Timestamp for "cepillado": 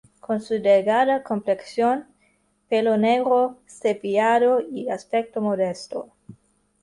3.67-4.59